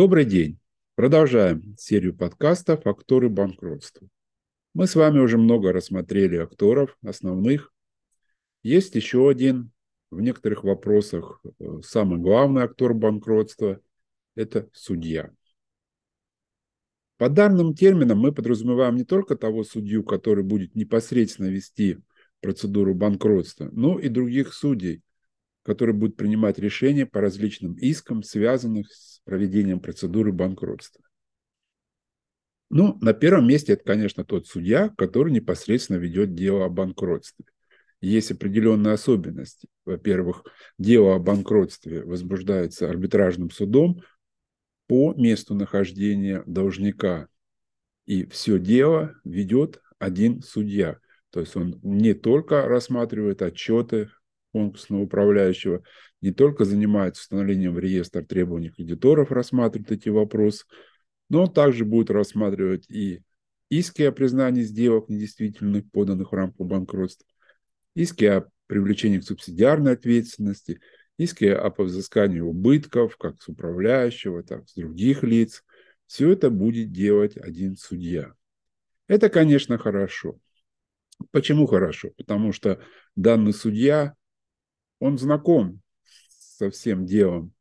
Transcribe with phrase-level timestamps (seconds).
[0.00, 0.58] Добрый день.
[0.94, 4.08] Продолжаем серию подкастов «Акторы банкротства».
[4.72, 7.70] Мы с вами уже много рассмотрели акторов основных.
[8.62, 9.72] Есть еще один,
[10.10, 13.78] в некоторых вопросах, э, самый главный актор банкротства–
[14.36, 15.34] это судья.
[17.18, 21.98] По данным терминам мы подразумеваем не только того судью, который будет непосредственно вести
[22.40, 25.02] процедуру банкротства, но и других судей,
[25.62, 31.02] которые будут принимать решения по различным искам, связанных с проведением процедуры банкротства.
[32.70, 37.44] Ну, на первом месте это, конечно, тот судья, который непосредственно ведет дело о банкротстве.
[38.00, 39.68] Есть определенные особенности.
[39.84, 40.44] Во-первых,
[40.78, 44.02] дело о банкротстве возбуждается арбитражным судом
[44.86, 47.28] по месту нахождения должника.
[48.06, 50.98] И все дело ведет один судья.
[51.30, 54.10] То есть он не только рассматривает отчеты
[54.52, 55.82] конкурсного управляющего,
[56.20, 60.64] не только занимается установлением в реестр требований кредиторов, рассматривает эти вопросы,
[61.28, 63.22] но также будет рассматривать и
[63.70, 67.26] иски о признании сделок недействительных, поданных в рамках банкротства,
[67.94, 70.80] иски о привлечении к субсидиарной ответственности,
[71.18, 75.64] иски о взыскании убытков, как с управляющего, так и с других лиц.
[76.06, 78.32] Все это будет делать один судья.
[79.06, 80.38] Это, конечно, хорошо.
[81.30, 82.10] Почему хорошо?
[82.16, 82.80] Потому что
[83.16, 84.14] данный судья
[85.00, 85.80] он знаком
[86.28, 87.52] со всем делом,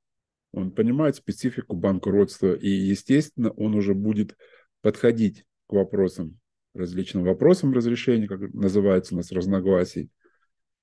[0.52, 4.38] он понимает специфику банкротства, и, естественно, он уже будет
[4.82, 6.40] подходить к вопросам,
[6.74, 10.10] различным вопросам разрешения, как называется у нас разногласий,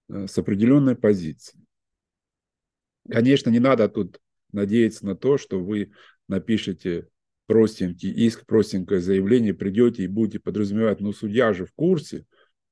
[0.08, 1.60] э, с определенной позиции.
[3.08, 4.20] Конечно, не надо тут
[4.52, 5.92] надеяться на то, что вы
[6.28, 7.08] напишете
[7.46, 12.26] простенький иск, простенькое заявление, придете и будете подразумевать, ну, судья же в курсе,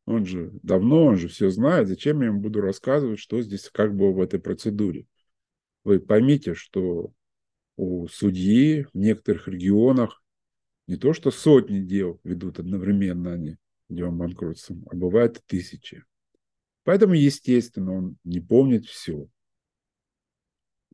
[0.07, 1.89] он же давно, он же все знает.
[1.89, 5.07] Зачем я ему буду рассказывать, что здесь как бы в этой процедуре?
[5.83, 7.13] Вы поймите, что
[7.77, 10.23] у судьи в некоторых регионах
[10.87, 13.57] не то что сотни дел ведут одновременно они
[13.89, 16.05] делом банкротства, а бывает тысячи.
[16.85, 19.29] Поэтому, естественно, он не помнит все.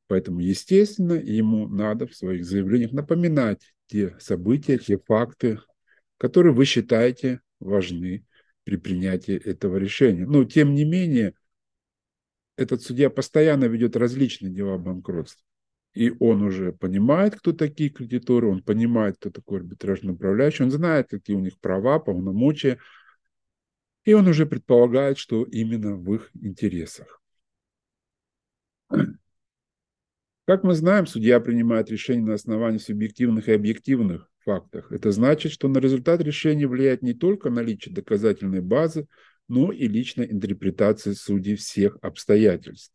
[0.07, 5.61] Поэтому, естественно, ему надо в своих заявлениях напоминать те события, те факты,
[6.19, 8.25] которые вы считаете важны
[8.71, 10.25] при принятии этого решения.
[10.25, 11.35] Но, тем не менее,
[12.57, 15.45] этот судья постоянно ведет различные дела банкротства.
[15.93, 21.09] И он уже понимает, кто такие кредиторы, он понимает, кто такой арбитражный управляющий, он знает,
[21.09, 22.79] какие у них права, полномочия,
[24.05, 27.21] и он уже предполагает, что именно в их интересах.
[30.47, 34.93] Как мы знаем, судья принимает решение на основании субъективных и объективных фактах.
[34.93, 39.07] Это значит, что на результат решения влияет не только наличие доказательной базы,
[39.49, 42.93] но и личная интерпретация судей всех обстоятельств.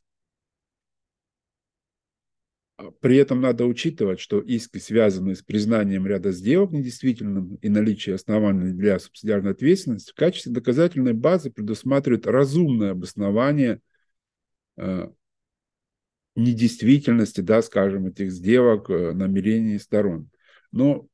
[2.99, 8.73] При этом надо учитывать, что иски, связанные с признанием ряда сделок недействительным и наличие оснований
[8.73, 13.79] для субсидиарной ответственности, в качестве доказательной базы предусматривают разумное обоснование
[14.75, 15.07] э,
[16.35, 20.29] недействительности, да, скажем, этих сделок, э, намерений сторон.
[20.73, 21.07] Но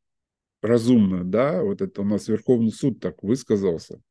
[0.62, 4.02] разумно, да, вот это у нас Верховный суд так высказался.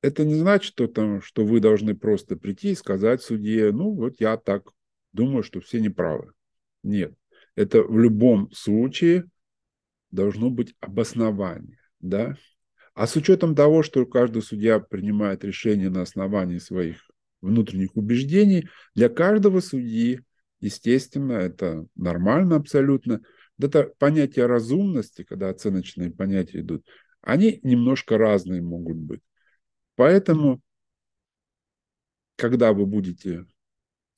[0.00, 4.16] Это не значит, что, там, что вы должны просто прийти и сказать судье, ну вот
[4.20, 4.70] я так
[5.12, 6.32] думаю, что все неправы.
[6.82, 7.14] Нет,
[7.54, 9.24] это в любом случае
[10.10, 12.36] должно быть обоснование, да.
[12.92, 19.08] А с учетом того, что каждый судья принимает решение на основании своих внутренних убеждений, для
[19.08, 20.20] каждого судьи,
[20.60, 23.20] естественно, это нормально абсолютно–
[23.58, 26.86] это понятие разумности, когда оценочные понятия идут,
[27.20, 29.20] они немножко разные могут быть.
[29.96, 30.60] Поэтому,
[32.36, 33.46] когда вы будете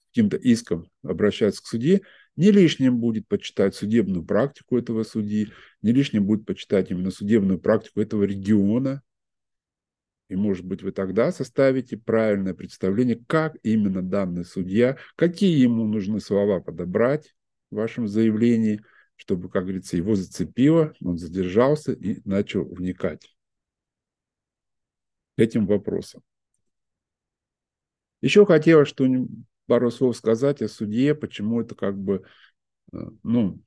[0.08, 2.00] каким-то иском обращаться к судье,
[2.36, 8.00] не лишним будет почитать судебную практику этого судьи, не лишним будет почитать именно судебную практику
[8.00, 9.02] этого региона.
[10.28, 16.20] И, может быть, вы тогда составите правильное представление, как именно данный судья, какие ему нужны
[16.20, 17.34] слова подобрать
[17.70, 18.80] в вашем заявлении–
[19.16, 23.34] чтобы, как говорится, его зацепило, он задержался и начал вникать
[25.36, 26.22] этим вопросам.
[28.20, 29.06] Еще хотелось что
[29.66, 32.24] пару слов сказать о судье, почему это как бы,
[32.92, 33.60] э, ну,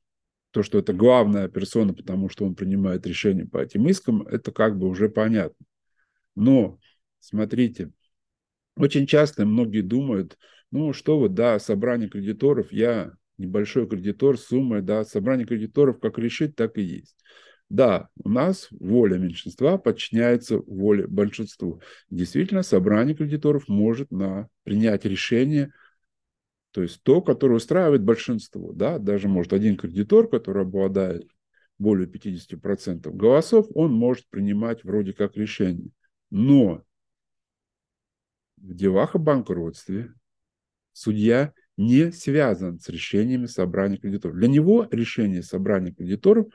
[0.51, 4.77] то, что это главная персона, потому что он принимает решения по этим искам, это как
[4.77, 5.65] бы уже понятно.
[6.35, 6.79] Но,
[7.19, 7.91] смотрите,
[8.75, 10.37] очень часто многие думают,
[10.71, 16.19] ну, что вот, да, собрание кредиторов, я небольшой кредитор с суммой, да, собрание кредиторов как
[16.19, 17.15] решит, так и есть.
[17.69, 21.81] Да, у нас воля меньшинства подчиняется воле большинству.
[22.09, 25.71] Действительно, собрание кредиторов может на, принять решение
[26.71, 28.73] То есть то, которое устраивает большинство.
[28.73, 28.97] Да?
[28.97, 31.27] Даже может один кредитор, который обладает
[31.77, 35.91] более 50% голосов, он может принимать вроде как решение.
[36.31, 36.83] Но
[38.57, 40.13] в делах о банкротстве
[40.91, 44.35] судья не связан с решениями собрания кредиторов.
[44.35, 46.47] Для него решение собрания кредиторов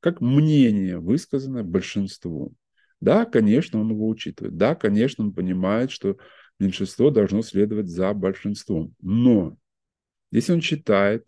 [0.00, 2.54] как мнение, высказанное большинством.
[3.00, 4.56] Да, конечно, он его учитывает.
[4.56, 6.18] Да, конечно, он понимает, что
[6.58, 8.94] меньшинство должно следовать за большинством.
[9.00, 9.56] Но
[10.30, 11.24] если он считает,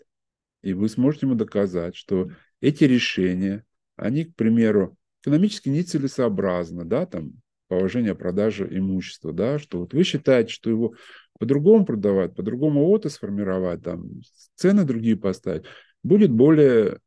[0.62, 3.64] и вы сможете ему доказать, что эти решения,
[3.96, 7.32] они, к примеру, экономически нецелесообразны, да, там,
[7.68, 10.94] положение продажи имущества, да, что вот вы считаете, что его
[11.40, 14.10] по-другому продавать, по-другому ОТО сформировать, там,
[14.56, 15.64] цены другие поставить,
[16.02, 17.00] будет более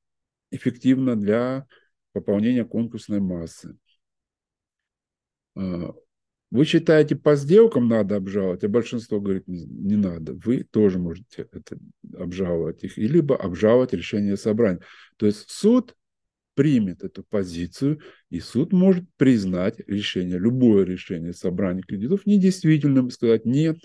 [0.50, 1.68] эффективно для
[2.14, 3.78] пополнения конкурсной массы.
[5.56, 5.94] А,
[6.50, 10.34] вы считаете, по сделкам надо обжаловать, а большинство говорит, не, надо.
[10.34, 11.78] Вы тоже можете это
[12.18, 14.82] обжаловать их, либо обжаловать решение собрания.
[15.18, 15.96] То есть суд
[16.56, 18.00] примет эту позицию,
[18.32, 23.78] и суд может признать решение, любое решение собрания кредитов недействительным и сказать, нет,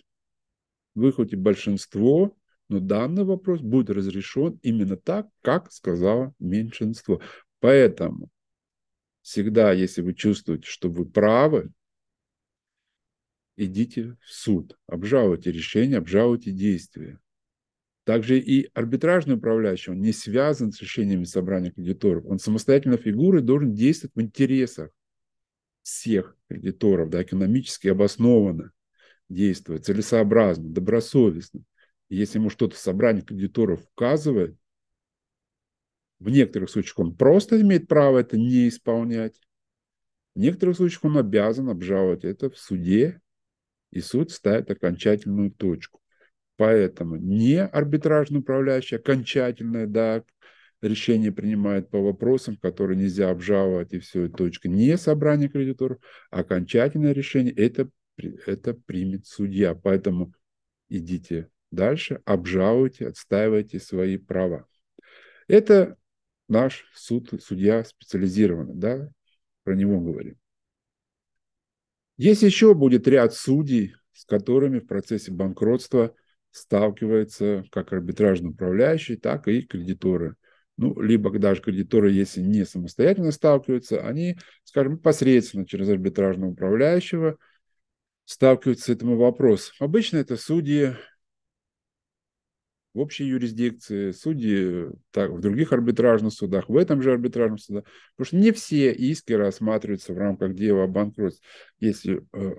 [0.99, 2.37] вы хоть и большинство,
[2.69, 7.21] но данный вопрос будет разрешен именно так, как сказала меньшинство.
[7.61, 8.31] Поэтому
[9.23, 11.71] всегда, если вы чувствуете, что вы правы,
[13.57, 17.19] идите в суд, обжалуйте решение, обжалуйте действия.
[18.05, 22.25] Также и арбитражный управляющий, он не связан с решениями собрания кредиторов.
[22.27, 24.91] Он самостоятельно фигурой должен действовать в интересах
[25.83, 28.73] всех кредиторов, да, экономически обоснованно
[29.29, 31.63] действовать, целесообразно, добросовестно.
[32.09, 34.57] И если ему что-то собрание кредиторов указывает,
[36.19, 39.41] в некоторых случаях он просто имеет право это не исполнять,
[40.35, 43.21] в некоторых случаях он обязан обжаловать это в суде
[43.91, 46.01] и суд ставит окончательную точку.
[46.57, 50.25] Поэтому не арбитражный управляющий окончательное да,
[50.83, 54.69] решение принимает по вопросам, которые нельзя обжаловать, и все, и точка.
[54.69, 55.99] Не собрание кредиторов,
[56.31, 57.91] а окончательное решение это,
[58.47, 59.75] это примет судья.
[59.75, 60.33] Поэтому
[60.89, 64.67] идите дальше, обжалуйте, отстаивайте свои права.
[65.47, 65.97] Это
[66.49, 69.11] наш суд, судья специализированный, да,
[69.65, 70.37] про него говорим.
[72.17, 76.15] Есть еще будет ряд судей, с которыми в процессе банкротства
[76.51, 80.35] сталкиваются как арбитражный управляющий, так и кредиторы.
[80.77, 87.37] Ну, либо даже кредиторы, если не самостоятельно сталкиваются, они, скажем, непосредственно через арбитражного управляющего
[88.29, 89.75] сталкиваются с этим вопросом.
[89.81, 90.93] Обычно это судьи
[92.93, 97.85] в общей юрисдикции, судьи так, в других арбитражных судах, в этом же арбитражном суде.
[98.17, 101.43] Потому что не все иски рассматриваются в рамках дела о банкротстве.
[101.81, 102.55] Если э,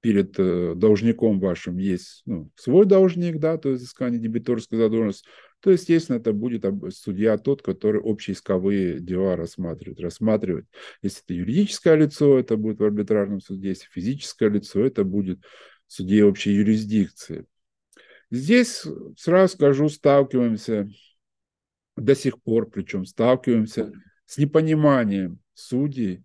[0.00, 5.28] перед э, должником вашим есть ну, свой должник, да, то есть изыскание дебиторской задолженности,
[5.66, 6.64] то, естественно, это будет
[6.94, 9.98] судья тот, который общеисковые дела рассматривает.
[9.98, 10.64] рассматривать.
[11.02, 15.40] Если это юридическое лицо, это будет в арбитражном суде, если физическое лицо, это будет
[15.88, 17.46] в суде общей юрисдикции.
[18.30, 18.84] Здесь,
[19.18, 20.88] сразу скажу, сталкиваемся
[21.96, 23.92] до сих пор, причем сталкиваемся
[24.24, 26.22] с непониманием судей,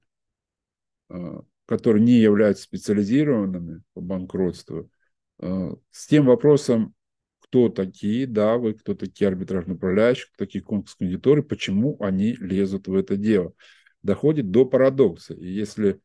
[1.09, 4.91] а, которые не являются специализированными по банкротству,
[5.39, 6.93] а, с тем вопросом,
[7.51, 12.87] кто такие, да, вы, кто такие арбитражные управляющие, кто такие конкурсные кредиторы, почему они лезут
[12.87, 13.53] в это дело.
[14.03, 15.33] Доходит до парадокса.
[15.33, 15.99] И если,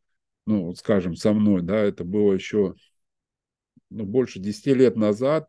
[0.44, 2.74] ну, скажем, со мной, да, это было еще
[3.90, 5.48] ну, больше 10 лет назад,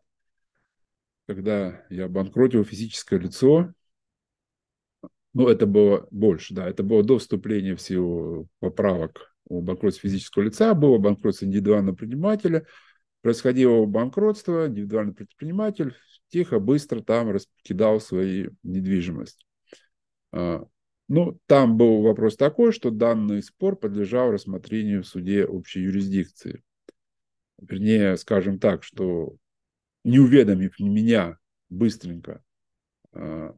[1.26, 3.74] когда я обанкротил физическое лицо,
[5.34, 10.44] ну, это было больше, да, это было до вступления в силу поправок о банкротстве физического
[10.44, 12.66] лица, было банкротство индивидуального предпринимателя,
[13.22, 15.94] происходило банкротство, индивидуальный предприниматель
[16.28, 19.46] тихо, быстро там раскидал свою недвижимость.
[20.32, 20.66] А,
[21.08, 26.62] ну, там был вопрос такой, что данный спор подлежал рассмотрению в суде общей юрисдикции.
[27.60, 29.36] Вернее, скажем так, что
[30.04, 31.38] не уведомив меня
[31.70, 32.42] быстренько,
[33.12, 33.52] э,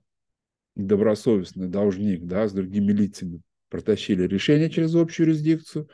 [0.74, 5.88] добросовестный должник да, с другими лицами протащили решение через общую юрисдикцию.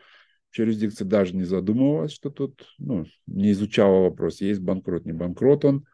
[0.58, 5.86] Юрисдикция даже не задумывалась, что тут ну, не изучала вопрос, есть банкрот, не банкрот он.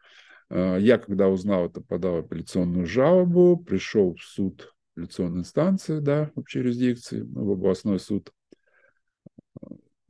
[0.49, 6.59] Э, я, когда узнал это, подал апелляционную жалобу, пришел в суд апелляционной инстанции, да, общей
[6.59, 8.31] юрисдикции, в областной суд.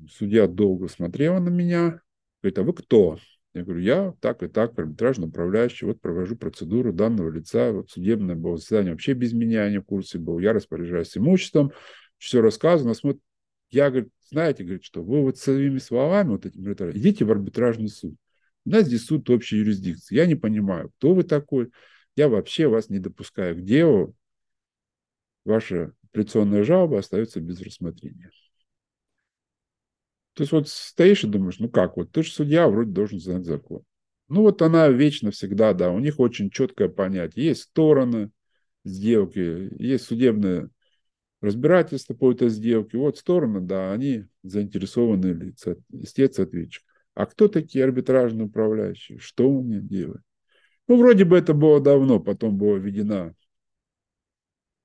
[0.09, 2.01] Судья долго смотрел на меня,
[2.41, 3.17] говорит, а вы кто?
[3.53, 8.35] Я говорю, я так и так, арбитражный управляющий, вот провожу процедуру данного лица, вот судебное
[8.35, 11.71] было заседание вообще без меня, не в курсе был, я распоряжаюсь имуществом,
[12.17, 13.21] все рассказано, смотрит,
[13.69, 18.15] я, говорю, знаете, говорит, что вы вот своими словами, вот этим, идите в арбитражный суд.
[18.65, 20.15] У нас здесь суд общей юрисдикции.
[20.15, 21.71] Я не понимаю, кто вы такой.
[22.15, 24.15] Я вообще вас не допускаю к делу.
[25.45, 28.31] Ваша апелляционная жалоба остается без рассмотрения.
[30.33, 33.45] То есть вот стоишь и думаешь, ну как, вот ты же судья, вроде должен знать
[33.45, 33.83] закон.
[34.29, 37.45] Ну вот она вечно всегда, да, у них очень четкое понятие.
[37.45, 38.31] Есть стороны
[38.83, 40.69] сделки, есть судебное
[41.43, 42.97] разбирательство по этой сделке.
[42.97, 46.83] Вот стороны, да, они заинтересованные лица, истец ответчик.
[47.15, 49.19] А кто такие арбитражные управляющие?
[49.19, 50.21] Что он мне делает?
[50.87, 53.35] Ну, вроде бы это было давно, потом была введена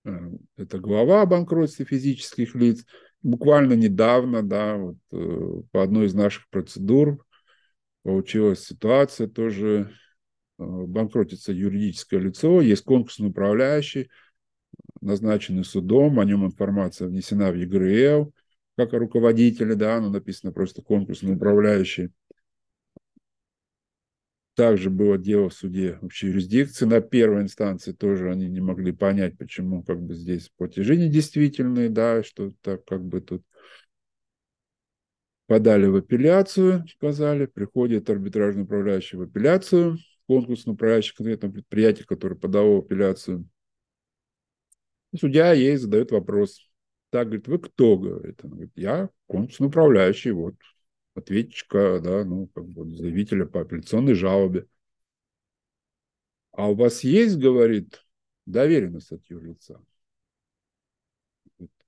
[0.04, 0.10] э,
[0.56, 2.84] эта глава о банкротстве физических лиц.
[3.22, 7.24] Буквально недавно, да, вот, э, по одной из наших процедур
[8.02, 9.92] получилась ситуация тоже,
[10.58, 14.10] э, банкротится юридическое лицо, есть конкурсный управляющий,
[15.00, 18.32] назначенный судом, о нем информация внесена в ЕГРЛ,
[18.76, 22.10] как о руководителе, да, оно написано просто конкурсный управляющий.
[24.54, 26.84] Также было дело в суде общей юрисдикции.
[26.84, 32.24] На первой инстанции тоже они не могли понять, почему как бы здесь платежи недействительные, да,
[32.24, 33.44] что так как бы тут
[35.46, 42.78] подали в апелляцию, сказали, приходит арбитражный управляющий в апелляцию, конкурсный управляющий конкретного предприятия, которое подало
[42.78, 43.48] апелляцию.
[45.18, 46.68] Судья ей задает вопрос.
[47.10, 48.44] Так, говорит, вы кто, говорит?
[48.44, 50.54] Она говорит, я конкурсный управляющий, вот,
[51.14, 54.66] ответчика, да, ну, как бы заявителя по апелляционной жалобе.
[56.52, 58.04] А у вас есть, говорит,
[58.46, 59.80] доверенность от юрлица?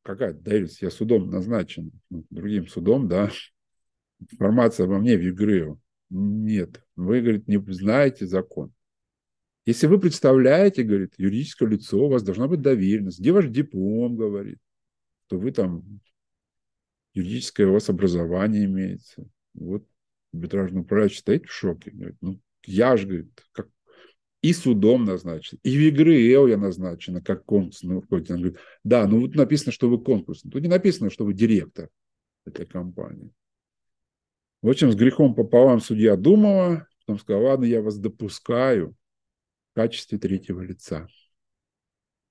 [0.02, 0.80] Какая доверенность?
[0.80, 3.30] Я судом назначен, ну, другим судом, да.
[4.18, 5.78] Информация обо мне в ЕГРИО.
[6.10, 8.72] Нет, вы, говорит, не знаете закон.
[9.70, 13.20] Если вы представляете, говорит, юридическое лицо, у вас должна быть доверенность.
[13.20, 14.58] Где ваш диплом, говорит,
[15.26, 16.00] что вы там
[17.14, 19.28] юридическое у вас образование имеется.
[19.54, 19.86] Вот
[20.32, 21.92] арбитражный управляющий стоит в шоке.
[21.92, 23.68] Говорит, ну, я же, говорит, как
[24.42, 28.34] и судом назначен, и в игры ЭО я назначена как конкурсный руководитель.
[28.34, 30.50] Он говорит, да, ну вот написано, что вы конкурсный.
[30.50, 31.90] Тут не написано, что вы директор
[32.44, 33.30] этой компании.
[34.62, 38.96] В общем, с грехом пополам судья думала, потом сказала, ладно, я вас допускаю
[39.74, 41.08] качестве третьего лица.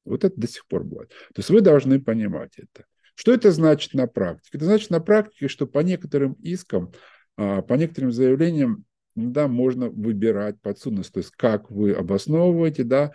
[0.06, 1.10] Вот это до сих пор бывает.
[1.10, 2.86] То есть вы должны понимать это.
[3.16, 4.58] Что это значит на практике?
[4.58, 6.94] Это значит на практике, что по некоторым искам,
[7.38, 13.12] а, по некоторым заявлениям, да, можно выбирать подсудность, то есть как вы обосновываете, да,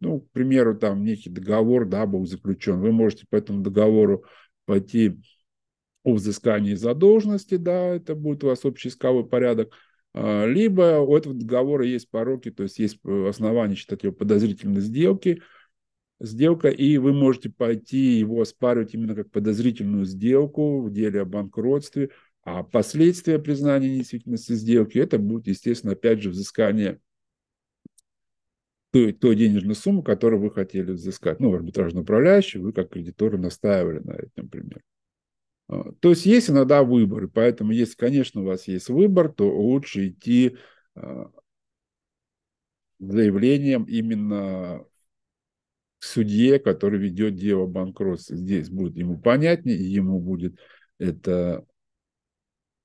[0.00, 4.24] ну, к примеру, там некий договор, да, был заключен, вы можете по этому договору
[4.64, 5.20] пойти
[6.02, 9.72] о взыскании задолженности, да, это будет у вас общий исковой порядок,
[10.14, 15.42] либо у этого договора есть пороки, то есть есть основания считать его подозрительной сделки,
[16.20, 22.10] сделка, и вы можете пойти его оспаривать именно как подозрительную сделку в деле о банкротстве,
[22.42, 27.00] а последствия признания недействительности сделки, это будет, естественно, опять же, взыскание
[28.92, 31.40] той, той денежной суммы, которую вы хотели взыскать.
[31.40, 34.82] Ну, арбитражный управляющий, вы как кредиторы настаивали на этом, например.
[35.68, 40.08] А, то есть есть иногда выборы, поэтому если, конечно, у вас есть выбор, то лучше
[40.08, 40.56] идти
[40.94, 41.30] а,
[42.98, 44.84] заявлением именно
[45.98, 48.36] судье, который ведет дело банкротства.
[48.36, 50.58] Здесь будет ему понятнее, ему будет
[50.98, 51.64] это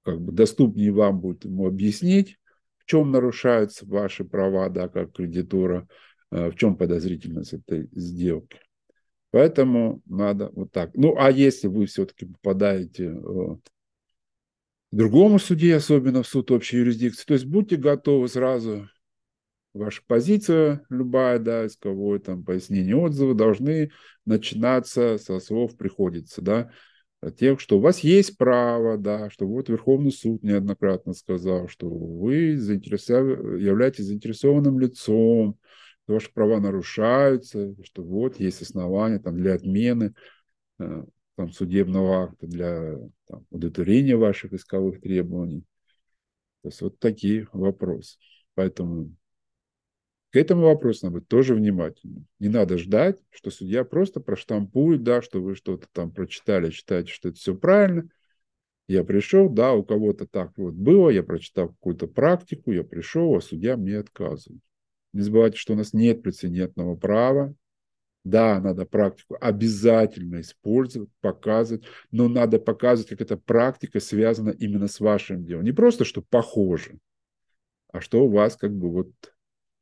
[0.03, 2.37] как бы доступнее вам будет ему объяснить,
[2.77, 5.87] в чем нарушаются ваши права, да, как кредитора,
[6.31, 8.59] э, в чем подозрительность этой сделки.
[9.31, 10.91] Поэтому надо вот так.
[10.95, 17.25] Ну, а если вы все-таки попадаете э, к другому суде, особенно в суд общей юрисдикции,
[17.25, 18.89] то есть будьте готовы сразу
[19.73, 23.91] ваша позиция любая, да, исковое там пояснение отзыва должны
[24.25, 26.71] начинаться со слов «приходится», да,
[27.37, 32.57] тех, что у вас есть право, да, что вот Верховный суд неоднократно сказал, что вы
[32.57, 33.27] заинтересов...
[33.59, 35.59] являетесь заинтересованным лицом,
[36.09, 40.15] что ваши права нарушаются, что вот есть основания там, для отмены
[40.79, 41.03] э,
[41.35, 42.97] там, судебного акта, для
[43.27, 45.61] там, удовлетворения ваших исковых требований.
[46.63, 48.17] То есть вот такие вопросы.
[48.55, 49.15] Поэтому
[50.31, 52.25] к этому вопросу надо быть тоже внимательным.
[52.39, 57.29] Не надо ждать, что судья просто проштампует, да, что вы что-то там прочитали, считаете, что
[57.29, 58.09] это все правильно.
[58.87, 63.41] Я пришел, да, у кого-то так вот было, я прочитал какую-то практику, я пришел, а
[63.41, 64.63] судья мне отказывает.
[65.13, 67.55] Не забывайте, что у нас нет прецедентного права.
[68.25, 74.99] Да, надо практику обязательно использовать, показывать, но надо показывать, как эта практика связана именно с
[74.99, 75.63] вашим делом.
[75.63, 76.99] Не просто, что похоже,
[77.91, 79.11] а что у вас как бы вот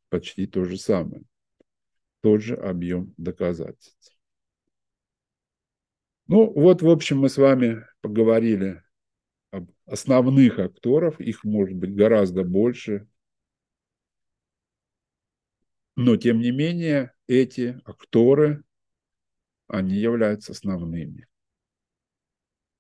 [0.10, 1.24] почти то же самое.
[2.22, 4.18] Тот же объем доказательств.
[6.28, 8.84] Ну, вот, в общем, мы с вами поговорили
[9.86, 13.08] основных актеров, их может быть гораздо больше,
[15.98, 18.64] но тем не менее эти акторы,
[19.68, 21.28] они являются основными.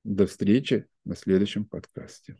[0.04, 2.38] До встречи на следующем подкасте.